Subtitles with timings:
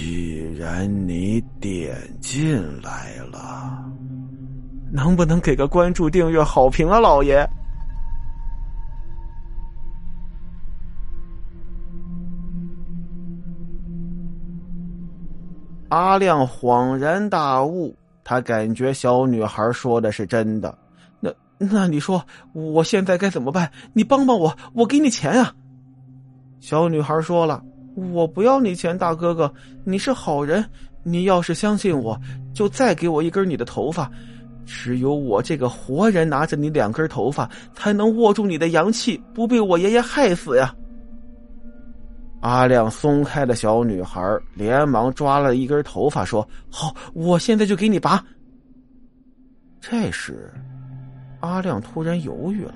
[0.00, 3.84] 既然你点进来了，
[4.92, 7.44] 能不能给个关注、订阅、好评啊，老爷？
[15.88, 17.92] 阿亮恍然大悟，
[18.22, 20.78] 他感觉小女孩说的是真的。
[21.18, 23.68] 那那你说我现在该怎么办？
[23.94, 25.52] 你帮帮我，我给你钱啊！
[26.60, 27.60] 小女孩说了
[28.12, 29.52] ：“我不要你钱，大哥哥，
[29.84, 30.64] 你是好人。
[31.04, 32.20] 你要是相信我，
[32.52, 34.10] 就再给我一根你的头发。
[34.66, 40.74] 只有我这个活人拿着你两根头发，才能握住你的阳气，不被我爷爷害死呀。”
[42.40, 44.20] 阿亮松开了小女孩，
[44.54, 48.22] 连忙抓了一根头发，说：“好，我现在就给你拔。”
[49.80, 50.52] 这时，
[51.40, 52.74] 阿亮突然犹豫了，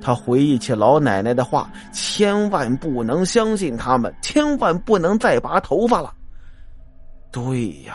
[0.00, 6.12] 他回忆起老奶奶的话：“千万不能相信他们，千万不能再拔头发了。”
[7.32, 7.94] 对呀。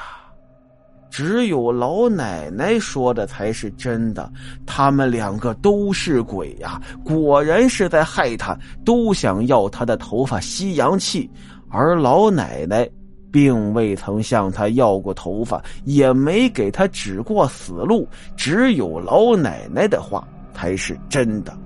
[1.09, 4.31] 只有老奶奶说的才是真的，
[4.67, 6.80] 他们两个都是鬼呀！
[7.03, 11.28] 果然是在害他，都想要他的头发吸阳气，
[11.72, 12.88] 而老奶奶
[13.31, 18.08] 并未曾向他要过头发，也没给他指过死路。
[18.36, 21.58] 只有老奶奶的话才是真的。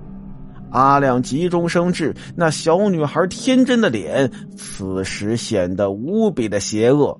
[0.70, 7.16] 阿亮急中生智，那小女孩天真的脸，此时显得无比的邪恶。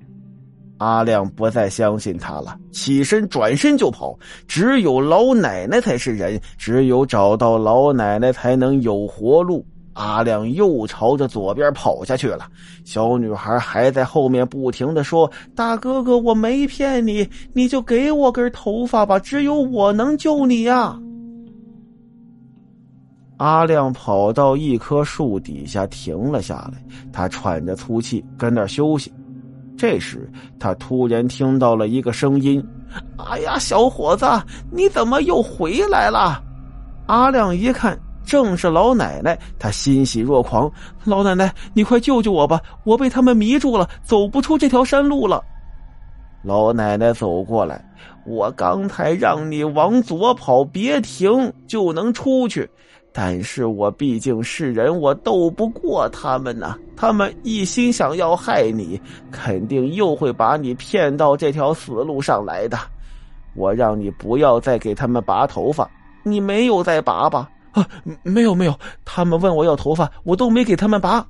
[0.79, 4.17] 阿亮不再相信他了，起身转身就跑。
[4.47, 9.65] 只有老奶奶才是人，只有找到老奶奶才能有活路。
[9.93, 12.47] 阿亮又朝着左边跑下去了。
[12.83, 20.99] 小女孩还在后面不停的说：“大哥哥，我没骗你，你就给我根头发吧，只有我能救你呀！”
[23.37, 29.11] 阿亮跑到一棵树底下停了下来，他喘着粗气，跟那儿休息。
[29.75, 32.63] 这时，他突然听到了一个声音
[33.17, 34.25] ：“哎呀，小伙子，
[34.71, 36.41] 你怎么又回来了？”
[37.07, 37.99] 阿亮一看，
[38.33, 40.67] 正是老奶奶，她欣喜若狂
[41.05, 42.59] ：“老奶奶，你快救救我吧！
[42.83, 45.43] 我被他们迷住了，走不出这条山路了。”
[46.41, 47.85] 老奶奶走过来
[48.25, 52.67] ：“我刚才让你往左跑，别停，就能出去。”
[53.13, 56.75] 但是我毕竟是人，我斗不过他们呐。
[56.95, 58.99] 他们一心想要害你，
[59.29, 62.79] 肯定又会把你骗到这条死路上来的。
[63.53, 65.87] 我让你不要再给他们拔头发，
[66.23, 67.47] 你没有再拔吧？
[67.73, 67.87] 啊，
[68.23, 71.25] 没有没有，他们问我要头发，我都没给他们拔。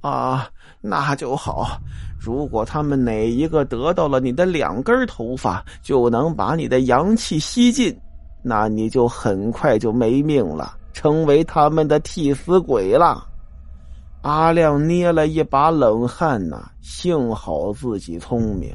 [0.00, 0.48] 啊，
[0.80, 1.80] 那就好。
[2.18, 7.96] 如果他们哪一个得到了你的两根头发，就能把你的阳气吸尽，
[8.42, 10.76] 那你就很快就没命了。
[10.92, 13.26] 成为他们的替死鬼了，
[14.22, 16.70] 阿亮捏了一把冷汗呐。
[16.80, 18.74] 幸好自己聪明。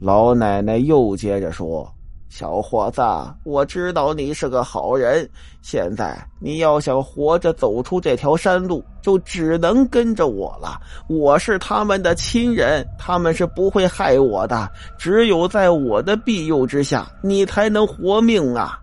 [0.00, 1.88] 老奶奶又接着说
[2.28, 3.00] ：“小伙子，
[3.44, 5.28] 我知道你是个好人。
[5.62, 10.80] 现在你要想活着走出这条山路，就只能跟着我了。
[11.08, 14.68] 我是他们的亲人，他们是不会害我的。
[14.98, 18.80] 只有在我的庇佑之下，你才能活命啊！”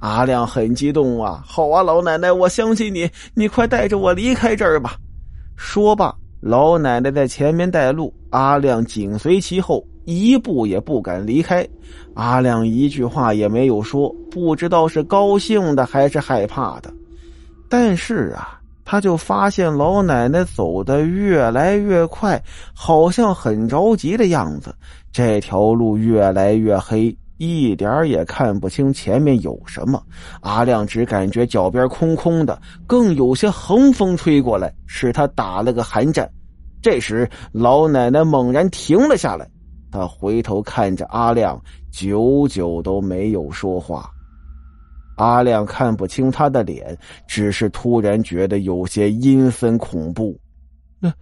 [0.00, 1.42] 阿亮很激动啊！
[1.46, 4.96] 好啊，老奶奶，我相信你，你快带着我离开这儿吧。
[5.56, 11.66] 说罢，老奶奶在前面带路，阿亮紧随其后，一步也不敢离开。
[12.14, 16.92] 阿亮一句话也没有说，不知道是高兴的还是害怕的。
[17.68, 22.42] 但是啊，他就发现老奶奶走得越来越快，
[22.72, 24.74] 好像很着急的样子。
[25.12, 27.16] 这条路越来越黑。
[27.36, 30.00] 一点也看不清前面有什么，
[30.40, 36.30] 阿亮只感觉脚边空空的，更有些横风吹过来，使他打了个寒战。
[36.80, 39.46] 这时，老奶奶猛然停了下来，
[39.94, 41.56] 他回头看着阿亮，
[41.92, 44.10] 久久都没有说话。
[45.16, 50.36] 阿亮看不清他的脸，只是突然觉得有些阴森恐怖。
[50.98, 51.14] 那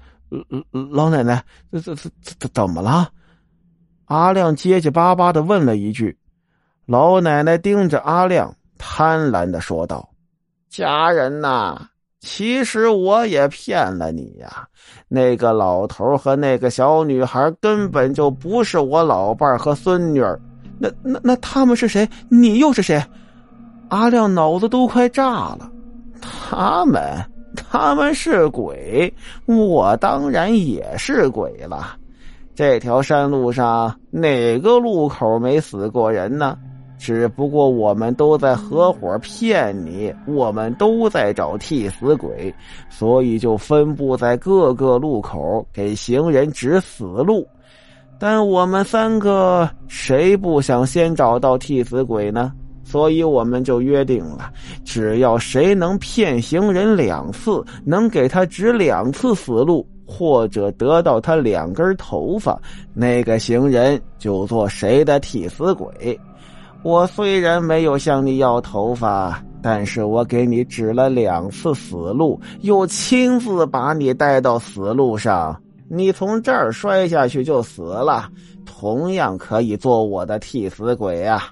[0.94, 3.10] 老奶奶，这这这这怎么了？
[4.06, 6.18] 阿亮结结巴巴的问了一句，
[6.86, 10.08] 老奶奶盯着阿亮，贪婪的说道
[10.70, 11.90] ：“家人呐，
[12.22, 14.66] 其实我也骗了你呀。
[15.08, 20.40] 那个老头和那个小女孩根本就不是我老伴和孙女儿。
[20.78, 22.08] 那那那他们是谁？
[22.28, 23.02] 你又是谁？”
[23.90, 25.70] 阿亮脑子都快炸了。
[26.20, 27.02] 他们，
[27.56, 29.12] 他们是鬼，
[29.44, 31.96] 我当然也是鬼了。
[32.54, 36.56] 这条山路上哪个路口没死过人呢？
[37.02, 42.54] 只不过我们都在合伙骗你，我们都在找替死鬼，
[42.88, 47.44] 所以就分布在各个路口给行人指死路。
[48.20, 52.52] 但我们三个谁不想先找到替死鬼呢？
[52.84, 54.52] 所以我们就约定了，
[54.84, 62.56] 只要谁能骗行人两次，能给他指两次死路，或者得到他两根头发，
[62.94, 66.16] 那个行人就做谁的替死鬼。
[66.82, 75.56] 我虽然没有向你要头发，但是我给你指了两次死路，又亲自把你带到死路上，
[75.88, 78.28] 你从这儿摔下去就死了，
[78.66, 81.50] 同样可以做我的替死鬼啊！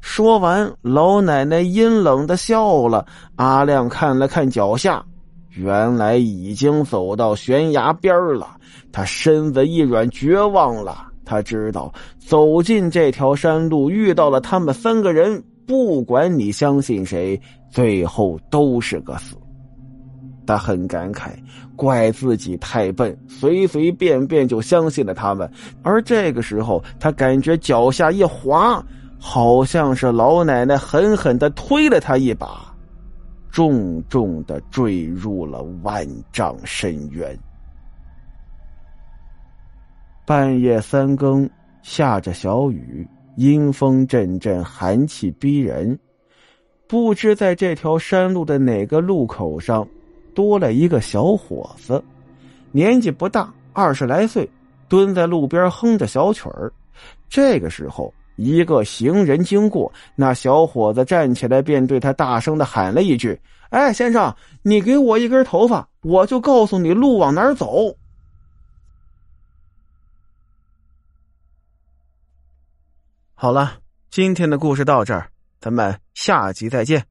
[0.00, 3.04] 说完，老奶奶阴冷的笑了。
[3.36, 5.04] 阿亮看了看脚下，
[5.50, 8.56] 原来已经走到悬崖边了。
[8.92, 11.11] 他身子一软，绝望了。
[11.24, 17.40] 他知道，走进这条山路，遇到了他们三个人，不管你相信谁，
[17.70, 19.36] 最后都是个死。
[20.46, 21.30] 他很感慨，
[21.76, 25.50] 怪自己太笨，随随便便就相信了他们。
[25.82, 28.84] 而这个时候，他感觉脚下一滑。
[29.24, 32.74] 好像是老奶奶狠狠的推了他一把，
[33.52, 37.38] 重重的坠入了万丈深渊。
[40.24, 41.48] 半夜三更，
[41.82, 45.98] 下着小雨，阴风阵阵，寒气逼人。
[46.86, 49.86] 不知在这条山路的哪个路口上，
[50.34, 52.02] 多了一个小伙子，
[52.70, 54.48] 年纪不大，二十来岁，
[54.88, 56.72] 蹲在路边哼着小曲儿。
[57.28, 58.12] 这个时候。
[58.36, 67.94] 一个行人经过，那小伙子站起来，便对他大声的喊了一句：“哎，先生，你给我一根头发，我就告诉你路往哪儿走。”
[73.42, 75.28] 好了，今天的故事到这儿，
[75.60, 77.04] 咱们下集再见。